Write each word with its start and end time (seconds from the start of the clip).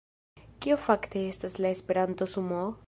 Kio 0.65 0.77
fakte 0.85 1.21
estas 1.33 1.59
la 1.63 1.73
Esperanto-sumoo? 1.77 2.71